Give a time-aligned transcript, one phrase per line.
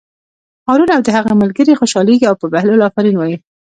[0.67, 3.35] هارون او د هغه ملګري خوشحالېږي او په بهلول آفرین وایي.